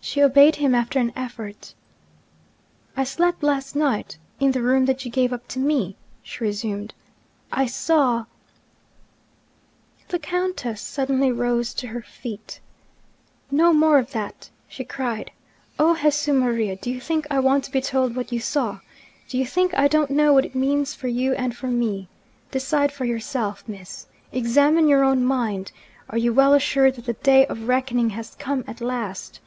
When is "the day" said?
27.06-27.48